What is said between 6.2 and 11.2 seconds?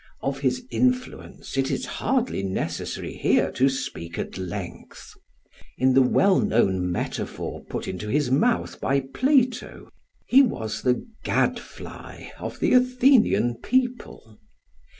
known metaphor put into his mouth by Plato, he was the